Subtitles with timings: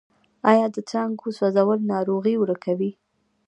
[0.51, 2.91] آیا د څانګو سوځول ناروغۍ ورکوي؟